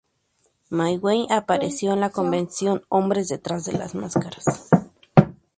[0.71, 4.67] Mayhew apareció en la convención "Hombres detrás de las máscaras".